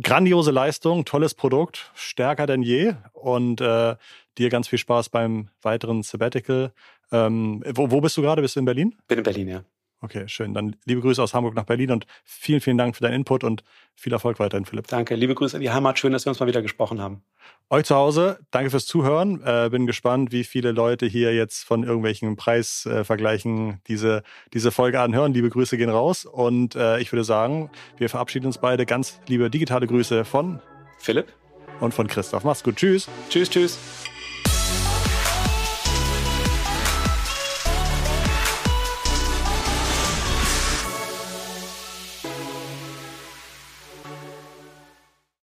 [0.00, 2.94] Grandiose Leistung, tolles Produkt, stärker denn je.
[3.12, 3.96] Und äh,
[4.38, 6.72] dir ganz viel Spaß beim weiteren Sabbatical.
[7.10, 8.40] Ähm, wo, wo bist du gerade?
[8.40, 8.94] Bist du in Berlin?
[9.06, 9.64] Bin in Berlin, ja.
[10.02, 10.52] Okay, schön.
[10.52, 13.62] Dann liebe Grüße aus Hamburg nach Berlin und vielen, vielen Dank für deinen Input und
[13.94, 14.88] viel Erfolg weiterhin, Philipp.
[14.88, 15.96] Danke, liebe Grüße in die Heimat.
[15.96, 17.22] Schön, dass wir uns mal wieder gesprochen haben.
[17.70, 19.40] Euch zu Hause, danke fürs Zuhören.
[19.44, 25.32] Äh, bin gespannt, wie viele Leute hier jetzt von irgendwelchen Preisvergleichen diese, diese Folge anhören.
[25.32, 28.86] Liebe Grüße gehen raus und äh, ich würde sagen, wir verabschieden uns beide.
[28.86, 30.60] Ganz liebe digitale Grüße von
[30.98, 31.32] Philipp
[31.80, 32.42] und von Christoph.
[32.42, 32.76] Mach's gut.
[32.76, 33.08] Tschüss.
[33.30, 33.78] Tschüss, tschüss.